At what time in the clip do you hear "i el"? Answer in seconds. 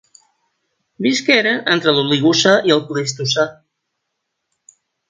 2.71-2.83